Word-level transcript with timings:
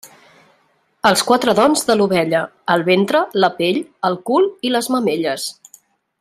Els 1.09 1.21
quatre 1.31 1.53
dons 1.59 1.85
de 1.89 1.97
l'ovella: 1.99 2.39
el 2.77 2.87
ventre, 2.89 3.21
la 3.45 3.51
pell, 3.61 3.79
el 4.11 4.19
cul 4.31 4.49
i 4.71 4.73
les 4.79 4.91
mamelles. 4.97 5.47